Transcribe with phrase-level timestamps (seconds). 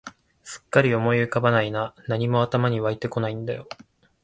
[0.41, 3.67] すっかり思い浮かばないな、何も頭に湧いてこないんだよ